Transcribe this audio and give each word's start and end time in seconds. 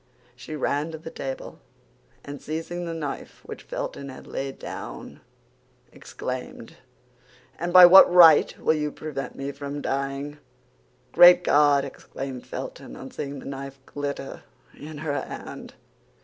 She 0.35 0.55
ran 0.55 0.91
to 0.93 0.97
the 0.97 1.11
table, 1.11 1.59
and 2.25 2.41
seizing 2.41 2.85
the 2.85 2.93
knife 2.95 3.41
which 3.45 3.61
Felton 3.61 4.09
had 4.09 4.25
laid 4.25 4.57
down, 4.57 5.21
exclaimed, 5.91 6.77
"And 7.59 7.71
by 7.71 7.85
what 7.85 8.11
right 8.11 8.57
will 8.57 8.73
you 8.73 8.91
prevent 8.91 9.35
me 9.35 9.51
from 9.51 9.79
dying?" 9.79 10.39
"Great 11.11 11.43
God!" 11.43 11.85
exclaimed 11.85 12.47
Felton, 12.47 12.95
on 12.95 13.11
seeing 13.11 13.37
the 13.37 13.45
knife 13.45 13.77
glitter 13.85 14.41
in 14.75 14.97
her 15.05 15.21
hand. 15.21 15.75